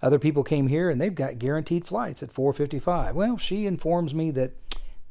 other 0.02 0.20
people 0.20 0.44
came 0.44 0.68
here 0.68 0.90
and 0.90 1.00
they've 1.00 1.14
got 1.14 1.40
guaranteed 1.40 1.86
flights 1.86 2.24
at 2.24 2.32
455. 2.32 3.16
Well, 3.16 3.38
she 3.38 3.66
informs 3.66 4.14
me 4.14 4.32
that 4.32 4.54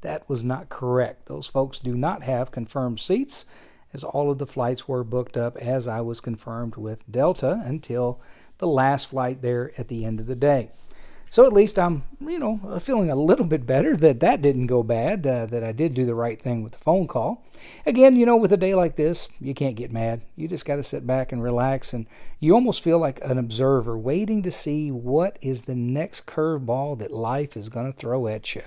that 0.05 0.29
was 0.29 0.45
not 0.45 0.69
correct. 0.69 1.27
Those 1.27 1.49
folks 1.49 1.79
do 1.79 1.97
not 1.97 2.23
have 2.23 2.53
confirmed 2.53 3.01
seats 3.01 3.45
as 3.93 4.05
all 4.05 4.31
of 4.31 4.39
the 4.39 4.47
flights 4.47 4.87
were 4.87 5.03
booked 5.03 5.37
up 5.37 5.57
as 5.57 5.89
I 5.89 6.01
was 6.01 6.21
confirmed 6.21 6.77
with 6.77 7.11
Delta 7.11 7.63
until 7.65 8.21
the 8.59 8.67
last 8.67 9.11
flight 9.11 9.43
there 9.43 9.73
at 9.77 9.89
the 9.89 10.05
end 10.05 10.21
of 10.21 10.27
the 10.27 10.37
day. 10.37 10.71
So 11.31 11.45
at 11.47 11.53
least 11.53 11.81
I'm, 11.81 12.05
you 12.21 12.39
know, 12.39 12.79
feeling 12.81 13.11
a 13.11 13.17
little 13.17 13.45
bit 13.45 13.67
better 13.67 13.97
that 13.97 14.21
that 14.21 14.41
didn't 14.41 14.69
go 14.69 14.85
bad, 14.85 15.27
uh, 15.27 15.47
that 15.47 15.65
I 15.65 15.73
did 15.73 15.93
do 15.93 16.05
the 16.05 16.15
right 16.15 16.41
thing 16.41 16.63
with 16.63 16.75
the 16.75 16.79
phone 16.79 17.09
call. 17.09 17.45
Again, 17.85 18.15
you 18.15 18.25
know, 18.25 18.37
with 18.37 18.53
a 18.53 18.57
day 18.57 18.73
like 18.75 18.95
this, 18.95 19.29
you 19.41 19.53
can't 19.53 19.75
get 19.75 19.91
mad. 19.91 20.23
You 20.37 20.47
just 20.47 20.65
got 20.65 20.77
to 20.77 20.85
sit 20.85 21.09
back 21.09 21.33
and 21.33 21.43
relax, 21.43 21.93
and 21.93 22.07
you 22.39 22.55
almost 22.55 22.85
feel 22.85 23.01
like 23.01 23.25
an 23.25 23.37
observer 23.37 23.99
waiting 23.99 24.43
to 24.43 24.51
see 24.53 24.93
what 24.93 25.37
is 25.43 25.63
the 25.63 25.75
next 25.75 26.27
curveball 26.27 26.99
that 26.99 27.11
life 27.11 27.57
is 27.57 27.69
going 27.69 27.93
to 27.93 27.99
throw 27.99 28.29
at 28.29 28.55
you. 28.55 28.63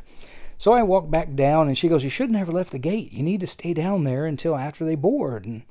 So 0.60 0.74
I 0.74 0.82
walk 0.84 1.10
back 1.12 1.36
down, 1.36 1.68
and 1.68 1.78
she 1.78 1.88
goes, 1.88 2.04
You 2.04 2.10
shouldn't 2.10 2.40
have 2.40 2.50
left 2.50 2.72
the 2.72 2.80
gate. 2.80 3.14
You 3.14 3.24
need 3.24 3.42
to 3.42 3.48
stay 3.48 3.74
down 3.74 4.04
there 4.04 4.26
until 4.26 4.56
after 4.56 4.86
they 4.86 4.96
board. 4.96 5.46
And 5.46 5.64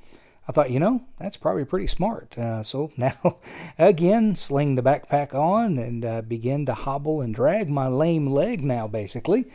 I 0.48 0.52
thought, 0.52 0.70
you 0.70 0.78
know, 0.78 1.02
that's 1.18 1.36
probably 1.36 1.64
pretty 1.64 1.88
smart. 1.88 2.38
Uh, 2.38 2.62
so 2.62 2.92
now, 2.96 3.38
again, 3.78 4.36
sling 4.36 4.76
the 4.76 4.82
backpack 4.82 5.34
on 5.34 5.78
and 5.78 6.04
uh, 6.04 6.22
begin 6.22 6.66
to 6.66 6.74
hobble 6.74 7.20
and 7.20 7.34
drag 7.34 7.68
my 7.68 7.88
lame 7.88 8.28
leg 8.28 8.62
now, 8.62 8.86
basically, 8.86 9.46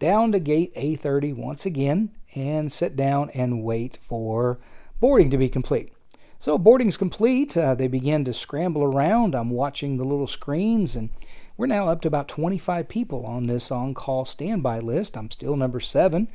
down 0.00 0.32
to 0.32 0.40
gate 0.40 0.74
A30 0.74 1.36
once 1.36 1.64
again 1.64 2.10
and 2.34 2.70
sit 2.70 2.96
down 2.96 3.30
and 3.30 3.62
wait 3.62 3.98
for 4.02 4.58
boarding 4.98 5.30
to 5.30 5.38
be 5.38 5.48
complete. 5.48 5.92
So 6.40 6.56
boarding's 6.58 6.96
complete. 6.96 7.56
Uh, 7.56 7.74
they 7.74 7.86
begin 7.86 8.24
to 8.24 8.32
scramble 8.32 8.82
around. 8.82 9.34
I'm 9.34 9.50
watching 9.50 9.98
the 9.98 10.04
little 10.04 10.26
screens, 10.26 10.96
and 10.96 11.10
we're 11.60 11.66
now 11.66 11.88
up 11.88 12.00
to 12.00 12.08
about 12.08 12.26
25 12.26 12.88
people 12.88 13.26
on 13.26 13.44
this 13.44 13.70
on 13.70 13.92
call 13.92 14.24
standby 14.24 14.78
list. 14.78 15.14
I'm 15.14 15.30
still 15.30 15.56
number 15.56 15.78
seven. 15.78 16.28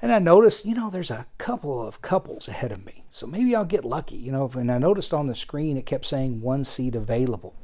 And 0.00 0.10
I 0.10 0.20
noticed, 0.20 0.64
you 0.64 0.74
know, 0.74 0.88
there's 0.88 1.10
a 1.10 1.26
couple 1.36 1.86
of 1.86 2.00
couples 2.00 2.48
ahead 2.48 2.72
of 2.72 2.86
me. 2.86 3.04
So 3.10 3.26
maybe 3.26 3.54
I'll 3.54 3.66
get 3.66 3.84
lucky, 3.84 4.16
you 4.16 4.32
know. 4.32 4.50
And 4.54 4.72
I 4.72 4.78
noticed 4.78 5.12
on 5.12 5.26
the 5.26 5.34
screen 5.34 5.76
it 5.76 5.84
kept 5.84 6.06
saying 6.06 6.40
one 6.40 6.64
seat 6.64 6.96
available. 6.96 7.54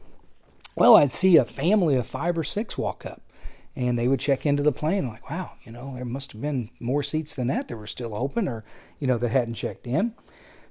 Well, 0.76 0.96
I'd 0.96 1.10
see 1.10 1.38
a 1.38 1.46
family 1.46 1.96
of 1.96 2.06
five 2.06 2.36
or 2.36 2.44
six 2.44 2.76
walk 2.76 3.06
up 3.06 3.22
and 3.74 3.98
they 3.98 4.06
would 4.06 4.20
check 4.20 4.44
into 4.44 4.62
the 4.62 4.70
plane 4.70 5.08
like, 5.08 5.30
wow, 5.30 5.52
you 5.62 5.72
know, 5.72 5.94
there 5.94 6.04
must 6.04 6.32
have 6.32 6.42
been 6.42 6.68
more 6.80 7.02
seats 7.02 7.34
than 7.34 7.46
that 7.46 7.68
that 7.68 7.78
were 7.78 7.86
still 7.86 8.14
open 8.14 8.46
or, 8.46 8.62
you 8.98 9.06
know, 9.06 9.16
that 9.16 9.30
hadn't 9.30 9.54
checked 9.54 9.86
in. 9.86 10.12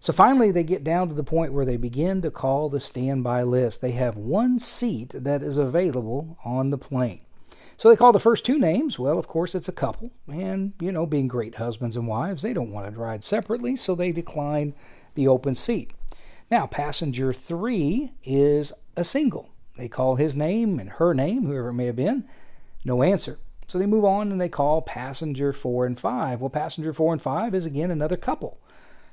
So 0.04 0.12
finally, 0.12 0.52
they 0.52 0.66
get 0.66 0.84
down 0.84 1.08
to 1.08 1.16
the 1.16 1.24
point 1.24 1.54
where 1.54 1.64
they 1.64 1.78
begin 1.78 2.22
to 2.24 2.30
call 2.30 2.68
the 2.68 2.82
standby 2.82 3.44
list. 3.44 3.80
They 3.80 3.92
have 3.92 4.18
one 4.18 4.60
seat 4.60 5.14
that 5.16 5.42
is 5.42 5.56
available 5.56 6.38
on 6.44 6.72
the 6.72 6.78
plane. 6.78 7.22
So 7.78 7.88
they 7.88 7.96
call 7.96 8.12
the 8.12 8.20
first 8.20 8.44
two 8.44 8.60
names. 8.60 9.00
Well, 9.00 9.18
of 9.18 9.30
course, 9.30 9.56
it's 9.56 9.70
a 9.70 9.72
couple. 9.72 10.12
And, 10.28 10.74
you 10.82 10.92
know, 10.92 11.06
being 11.06 11.30
great 11.30 11.56
husbands 11.56 11.96
and 11.96 12.06
wives, 12.06 12.44
they 12.44 12.52
don't 12.52 12.74
want 12.74 12.94
to 12.94 13.00
ride 13.00 13.24
separately, 13.24 13.78
so 13.78 13.96
they 13.96 14.12
decline 14.12 14.76
the 15.16 15.30
open 15.30 15.56
seat. 15.56 15.94
Now, 16.52 16.68
passenger 16.68 17.32
three 17.32 18.12
is 18.26 18.74
a 18.98 19.06
single. 19.06 19.52
They 19.78 19.88
call 19.88 20.16
his 20.16 20.36
name 20.36 20.80
and 20.80 20.90
her 20.90 21.14
name, 21.14 21.46
whoever 21.46 21.70
it 21.70 21.76
may 21.76 21.86
have 21.86 21.96
been. 21.96 22.28
No 22.84 23.04
answer. 23.04 23.40
So 23.68 23.80
they 23.80 23.86
move 23.86 24.04
on 24.04 24.34
and 24.34 24.42
they 24.42 24.50
call 24.50 24.82
passenger 24.82 25.54
four 25.54 25.86
and 25.86 25.98
five. 25.98 26.42
Well, 26.42 26.50
passenger 26.50 26.92
four 26.92 27.14
and 27.14 27.22
five 27.22 27.56
is 27.56 27.66
again 27.66 27.90
another 27.90 28.18
couple. 28.18 28.60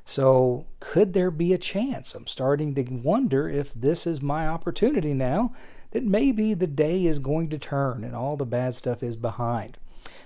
So, 0.05 0.67
could 0.81 1.13
there 1.13 1.31
be 1.31 1.53
a 1.53 1.59
chance? 1.59 2.15
I'm 2.15 2.27
starting 2.27 2.75
to 2.75 2.83
wonder 2.83 3.49
if 3.49 3.73
this 3.75 4.07
is 4.07 4.21
my 4.21 4.49
opportunity 4.49 5.15
now, 5.15 5.53
that 5.93 6.05
maybe 6.05 6.55
the 6.55 6.67
day 6.67 7.07
is 7.07 7.19
going 7.19 7.49
to 7.51 7.59
turn 7.59 8.05
and 8.05 8.15
all 8.15 8.37
the 8.37 8.47
bad 8.47 8.75
stuff 8.75 9.03
is 9.03 9.17
behind. 9.17 9.79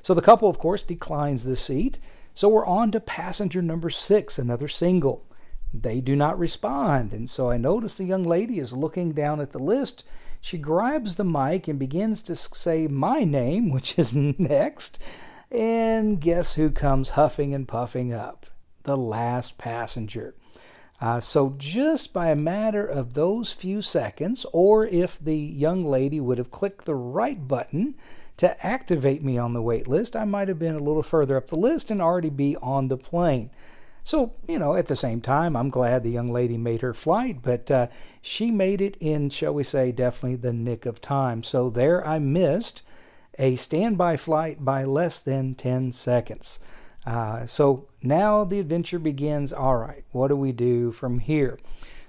So, 0.03 0.15
the 0.15 0.23
couple, 0.23 0.49
of 0.49 0.59
course, 0.59 0.83
declines 0.83 1.45
the 1.45 1.57
seat. 1.57 1.99
So, 2.35 2.49
we're 2.49 2.67
on 2.67 2.91
to 2.93 3.01
passenger 3.01 3.63
number 3.63 3.91
six, 3.91 4.39
another 4.39 4.69
single. 4.69 5.25
They 5.77 6.01
do 6.01 6.15
not 6.15 6.39
respond. 6.39 7.13
And 7.13 7.29
so 7.29 7.51
I 7.51 7.57
notice 7.57 7.95
the 7.95 8.05
young 8.05 8.23
lady 8.23 8.61
is 8.61 8.73
looking 8.73 9.11
down 9.11 9.41
at 9.41 9.51
the 9.51 9.59
list. 9.59 10.05
She 10.41 10.57
grabs 10.57 11.17
the 11.17 11.25
mic 11.25 11.67
and 11.67 11.81
begins 11.81 12.23
to 12.23 12.37
say 12.37 12.87
my 12.87 13.25
name, 13.25 13.71
which 13.73 13.99
is 13.99 14.15
next. 14.15 15.01
And 15.51 16.21
guess 16.21 16.55
who 16.55 16.71
comes 16.71 17.11
huffing 17.11 17.55
and 17.55 17.67
puffing 17.67 18.13
up? 18.13 18.47
The 18.85 18.97
last 18.97 19.59
passenger. 19.59 20.35
Uh, 21.01 21.21
so, 21.21 21.55
just 21.59 22.13
by 22.13 22.29
a 22.29 22.37
matter 22.37 22.87
of 22.87 23.15
those 23.15 23.53
few 23.53 23.83
seconds, 23.83 24.47
or 24.53 24.87
if 24.87 25.19
the 25.19 25.37
young 25.37 25.85
lady 25.85 26.21
would 26.21 26.39
have 26.39 26.51
clicked 26.51 26.85
the 26.85 26.95
right 26.95 27.49
button 27.49 27.95
to 28.37 28.67
activate 28.67 29.23
me 29.23 29.37
on 29.37 29.53
the 29.53 29.63
wait 29.63 29.89
list, 29.89 30.15
I 30.15 30.25
might 30.25 30.49
have 30.49 30.59
been 30.59 30.77
a 30.77 30.83
little 30.83 31.03
further 31.03 31.37
up 31.37 31.49
the 31.49 31.59
list 31.59 31.91
and 31.91 32.01
already 32.01 32.31
be 32.31 32.57
on 32.57 32.89
the 32.89 32.97
plane. 32.97 33.51
So, 34.03 34.33
you 34.47 34.59
know, 34.59 34.75
at 34.75 34.87
the 34.87 34.97
same 34.97 35.21
time, 35.21 35.57
I'm 35.57 35.71
glad 35.71 36.03
the 36.03 36.11
young 36.11 36.31
lady 36.31 36.57
made 36.57 36.83
her 36.83 36.95
flight, 36.95 37.39
but 37.43 37.71
uh, 37.71 37.87
she 38.23 38.51
made 38.51 38.81
it 38.81 38.97
in, 39.01 39.31
shall 39.31 39.55
we 39.55 39.65
say, 39.65 39.93
definitely 39.93 40.37
the 40.37 40.53
nick 40.53 40.87
of 40.87 41.01
time. 41.01 41.43
So, 41.43 41.71
there 41.71 42.07
I 42.07 42.19
missed 42.19 42.83
a 43.39 43.57
standby 43.57 44.17
flight 44.17 44.65
by 44.65 44.85
less 44.85 45.19
than 45.19 45.55
10 45.55 45.93
seconds. 45.93 46.61
Uh, 47.07 47.45
so 47.47 47.87
now 48.03 48.45
the 48.45 48.61
adventure 48.61 48.99
begins. 48.99 49.53
All 49.53 49.77
right, 49.77 50.05
what 50.13 50.29
do 50.29 50.37
we 50.37 50.53
do 50.53 50.93
from 50.93 51.19
here? 51.19 51.59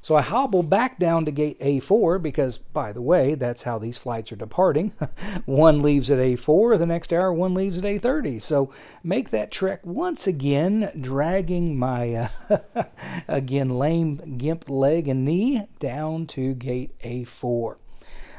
So 0.05 0.13
I 0.13 0.21
hobble 0.21 0.61
back 0.61 0.99
down 0.99 1.25
to 1.25 1.31
gate 1.31 1.59
A4 1.59 2.21
because, 2.21 2.59
by 2.59 2.93
the 2.93 3.01
way, 3.01 3.33
that's 3.33 3.63
how 3.63 3.79
these 3.79 3.97
flights 3.97 4.31
are 4.31 4.35
departing. 4.35 4.93
one 5.45 5.81
leaves 5.81 6.11
at 6.11 6.19
A4, 6.19 6.77
the 6.77 6.85
next 6.85 7.11
hour 7.11 7.33
one 7.33 7.55
leaves 7.55 7.79
at 7.79 7.85
A30. 7.85 8.39
So 8.39 8.71
make 9.03 9.31
that 9.31 9.49
trek 9.49 9.79
once 9.83 10.27
again, 10.27 10.91
dragging 11.01 11.79
my, 11.79 12.29
uh, 12.49 12.57
again, 13.27 13.79
lame 13.79 14.37
gimp 14.37 14.69
leg 14.69 15.07
and 15.07 15.25
knee 15.25 15.67
down 15.79 16.27
to 16.27 16.53
gate 16.53 16.95
A4. 16.99 17.77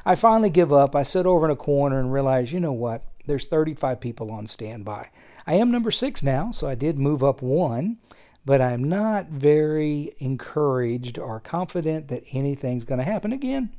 I 0.05 0.15
finally 0.15 0.51
give 0.51 0.73
up. 0.73 0.95
I 0.95 1.03
sit 1.03 1.27
over 1.27 1.47
in 1.47 1.51
a 1.51 1.57
corner 1.57 1.99
and 1.99 2.13
realize, 2.13 2.53
you 2.53 2.61
know 2.61 2.73
what? 2.73 3.03
There's 3.27 3.47
35 3.47 4.01
people 4.01 4.31
on 4.31 4.47
standby. 4.47 5.11
I 5.47 5.55
am 5.55 5.71
number 5.71 5.91
six 5.91 6.23
now, 6.23 6.51
so 6.53 6.69
I 6.69 6.75
did 6.75 6.99
move 6.99 7.23
up 7.23 7.43
one, 7.43 7.99
but 8.45 8.61
I'm 8.61 8.85
not 8.85 9.29
very 9.29 10.15
encouraged 10.19 11.19
or 11.19 11.41
confident 11.41 12.09
that 12.09 12.25
anything's 12.33 12.85
going 12.85 12.99
to 12.99 13.05
happen 13.05 13.33
again. 13.33 13.75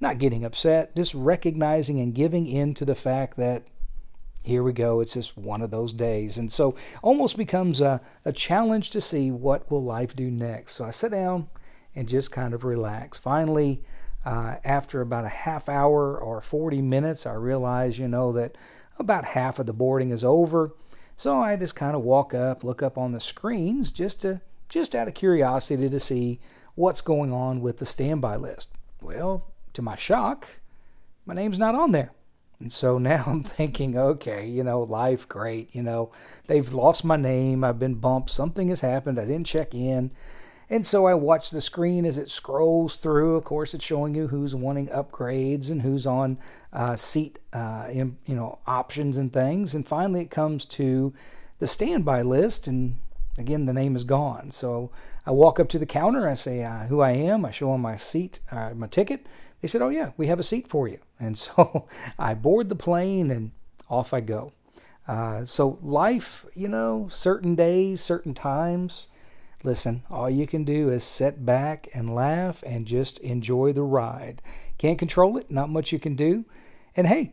Not 0.00 0.18
getting 0.18 0.44
upset, 0.44 0.94
just 0.96 1.14
recognizing 1.14 2.00
and 2.00 2.14
giving 2.14 2.46
in 2.46 2.74
to 2.74 2.84
the 2.84 2.94
fact 2.94 3.36
that 3.36 3.64
here 4.44 4.62
we 4.62 4.72
go, 4.72 5.00
it's 5.00 5.14
just 5.14 5.36
one 5.36 5.62
of 5.62 5.70
those 5.70 5.92
days. 5.92 6.36
And 6.36 6.52
so 6.52 6.74
almost 7.02 7.36
becomes 7.36 7.80
a, 7.80 8.00
a 8.24 8.32
challenge 8.32 8.90
to 8.90 9.00
see 9.00 9.30
what 9.30 9.70
will 9.70 9.82
life 9.82 10.14
do 10.14 10.30
next. 10.30 10.72
So 10.72 10.84
I 10.84 10.90
sit 10.90 11.12
down 11.12 11.48
and 11.96 12.06
just 12.06 12.30
kind 12.30 12.52
of 12.52 12.62
relax. 12.62 13.18
Finally, 13.18 13.82
uh, 14.24 14.56
after 14.64 15.00
about 15.00 15.24
a 15.24 15.30
half 15.30 15.68
hour 15.68 16.18
or 16.18 16.40
40 16.40 16.82
minutes, 16.82 17.26
I 17.26 17.34
realize, 17.34 17.98
you 17.98 18.08
know, 18.08 18.32
that 18.32 18.56
about 18.98 19.24
half 19.24 19.58
of 19.58 19.66
the 19.66 19.72
boarding 19.72 20.10
is 20.10 20.24
over. 20.24 20.74
So 21.16 21.38
I 21.38 21.56
just 21.56 21.76
kind 21.76 21.94
of 21.94 22.02
walk 22.02 22.34
up, 22.34 22.64
look 22.64 22.82
up 22.82 22.98
on 22.98 23.12
the 23.12 23.20
screens 23.20 23.92
just 23.92 24.22
to 24.22 24.40
just 24.68 24.94
out 24.94 25.08
of 25.08 25.14
curiosity 25.14 25.88
to 25.88 26.00
see 26.00 26.40
what's 26.74 27.00
going 27.00 27.32
on 27.32 27.60
with 27.60 27.78
the 27.78 27.86
standby 27.86 28.36
list. 28.36 28.70
Well, 29.00 29.52
to 29.74 29.82
my 29.82 29.96
shock, 29.96 30.48
my 31.26 31.34
name's 31.34 31.58
not 31.58 31.74
on 31.74 31.92
there. 31.92 32.10
And 32.60 32.72
so 32.72 32.98
now 33.10 33.24
I'm 33.26 33.42
thinking, 33.42 33.96
okay, 33.96 34.46
you 34.46 34.64
know, 34.64 34.82
life 34.82 35.28
great, 35.28 35.74
you 35.74 35.82
know, 35.82 36.12
they've 36.46 36.72
lost 36.72 37.04
my 37.04 37.16
name, 37.16 37.62
I've 37.62 37.78
been 37.78 37.94
bumped, 37.94 38.30
something 38.30 38.68
has 38.68 38.80
happened, 38.80 39.18
I 39.18 39.24
didn't 39.24 39.46
check 39.46 39.74
in. 39.74 40.10
And 40.74 40.84
so 40.84 41.06
I 41.06 41.14
watch 41.14 41.50
the 41.50 41.60
screen 41.60 42.04
as 42.04 42.18
it 42.18 42.28
scrolls 42.28 42.96
through. 42.96 43.36
Of 43.36 43.44
course, 43.44 43.74
it's 43.74 43.84
showing 43.84 44.12
you 44.16 44.26
who's 44.26 44.56
wanting 44.56 44.88
upgrades 44.88 45.70
and 45.70 45.80
who's 45.80 46.04
on 46.04 46.36
uh, 46.72 46.96
seat, 46.96 47.38
uh, 47.52 47.86
in, 47.92 48.16
you 48.26 48.34
know, 48.34 48.58
options 48.66 49.16
and 49.16 49.32
things. 49.32 49.76
And 49.76 49.86
finally, 49.86 50.22
it 50.22 50.32
comes 50.32 50.64
to 50.64 51.14
the 51.60 51.68
standby 51.68 52.22
list, 52.22 52.66
and 52.66 52.96
again, 53.38 53.66
the 53.66 53.72
name 53.72 53.94
is 53.94 54.02
gone. 54.02 54.50
So 54.50 54.90
I 55.24 55.30
walk 55.30 55.60
up 55.60 55.68
to 55.68 55.78
the 55.78 55.86
counter. 55.86 56.28
I 56.28 56.34
say 56.34 56.64
uh, 56.64 56.86
who 56.86 57.02
I 57.02 57.12
am. 57.12 57.44
I 57.44 57.52
show 57.52 57.70
them 57.70 57.82
my 57.82 57.94
seat, 57.94 58.40
uh, 58.50 58.74
my 58.74 58.88
ticket. 58.88 59.28
They 59.60 59.68
said, 59.68 59.80
"Oh 59.80 59.90
yeah, 59.90 60.10
we 60.16 60.26
have 60.26 60.40
a 60.40 60.42
seat 60.42 60.66
for 60.66 60.88
you." 60.88 60.98
And 61.20 61.38
so 61.38 61.86
I 62.18 62.34
board 62.34 62.68
the 62.68 62.74
plane 62.74 63.30
and 63.30 63.52
off 63.88 64.12
I 64.12 64.22
go. 64.22 64.52
Uh, 65.06 65.44
so 65.44 65.78
life, 65.82 66.44
you 66.52 66.66
know, 66.66 67.06
certain 67.12 67.54
days, 67.54 68.00
certain 68.00 68.34
times 68.34 69.06
Listen, 69.64 70.02
all 70.10 70.28
you 70.28 70.46
can 70.46 70.64
do 70.64 70.90
is 70.90 71.02
sit 71.02 71.46
back 71.46 71.88
and 71.94 72.14
laugh 72.14 72.62
and 72.66 72.86
just 72.86 73.18
enjoy 73.20 73.72
the 73.72 73.82
ride. 73.82 74.42
Can't 74.76 74.98
control 74.98 75.38
it, 75.38 75.50
not 75.50 75.70
much 75.70 75.90
you 75.90 75.98
can 75.98 76.16
do. 76.16 76.44
And 76.94 77.06
hey, 77.06 77.32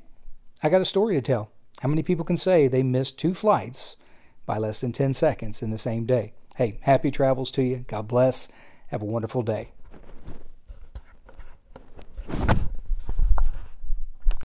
I 0.63 0.69
got 0.69 0.79
a 0.79 0.85
story 0.85 1.15
to 1.15 1.21
tell. 1.21 1.51
How 1.81 1.89
many 1.89 2.03
people 2.03 2.23
can 2.23 2.37
say 2.37 2.69
they 2.69 2.83
missed 2.83 3.19
two 3.19 3.33
flights 3.33 3.97
by 4.45 4.59
less 4.59 4.79
than 4.79 4.93
10 4.93 5.13
seconds 5.13 5.61
in 5.61 5.71
the 5.71 5.77
same 5.77 6.05
day? 6.05 6.31
Hey, 6.55 6.79
happy 6.79 7.11
travels 7.11 7.51
to 7.51 7.63
you. 7.63 7.83
God 7.85 8.07
bless. 8.07 8.47
Have 8.87 9.01
a 9.01 9.05
wonderful 9.05 9.41
day. 9.41 9.71